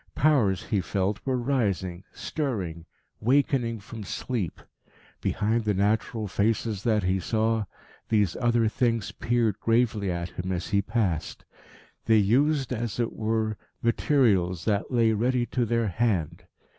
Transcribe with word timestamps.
Powers, 0.15 0.63
he 0.63 0.81
felt, 0.81 1.19
were 1.25 1.37
rising, 1.37 2.03
stirring, 2.11 2.87
wakening 3.19 3.79
from 3.79 4.03
sleep. 4.03 4.59
Behind 5.21 5.63
the 5.63 5.75
natural 5.75 6.27
faces 6.27 6.81
that 6.81 7.03
he 7.03 7.19
saw, 7.19 7.65
these 8.09 8.35
other 8.37 8.67
things 8.67 9.11
peered 9.11 9.59
gravely 9.59 10.09
at 10.11 10.29
him 10.29 10.51
as 10.51 10.69
he 10.69 10.81
passed. 10.81 11.45
They 12.05 12.17
used, 12.17 12.73
as 12.73 12.99
it 12.99 13.13
were, 13.13 13.57
materials 13.83 14.65
that 14.65 14.89
lay 14.89 15.11
ready 15.11 15.45
to 15.45 15.65
their 15.67 15.89
hand. 15.89 16.45